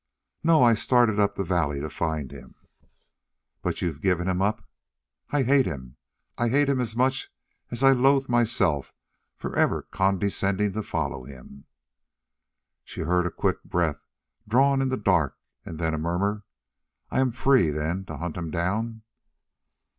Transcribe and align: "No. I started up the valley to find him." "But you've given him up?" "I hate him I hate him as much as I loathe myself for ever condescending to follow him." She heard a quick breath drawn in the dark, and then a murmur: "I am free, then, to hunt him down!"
"No. 0.43 0.63
I 0.63 0.73
started 0.73 1.19
up 1.19 1.35
the 1.35 1.43
valley 1.43 1.79
to 1.79 1.87
find 1.87 2.31
him." 2.31 2.55
"But 3.61 3.83
you've 3.83 4.01
given 4.01 4.27
him 4.27 4.41
up?" 4.41 4.67
"I 5.29 5.43
hate 5.43 5.67
him 5.67 5.95
I 6.39 6.49
hate 6.49 6.69
him 6.69 6.79
as 6.81 6.95
much 6.95 7.31
as 7.69 7.83
I 7.83 7.91
loathe 7.91 8.27
myself 8.27 8.95
for 9.35 9.55
ever 9.55 9.83
condescending 9.83 10.73
to 10.73 10.81
follow 10.81 11.25
him." 11.25 11.65
She 12.83 13.01
heard 13.01 13.27
a 13.27 13.31
quick 13.31 13.63
breath 13.63 13.99
drawn 14.47 14.81
in 14.81 14.87
the 14.89 14.97
dark, 14.97 15.37
and 15.67 15.77
then 15.77 15.93
a 15.93 15.99
murmur: 15.99 16.45
"I 17.11 17.19
am 17.19 17.31
free, 17.31 17.69
then, 17.69 18.03
to 18.05 18.17
hunt 18.17 18.37
him 18.37 18.49
down!" 18.49 19.03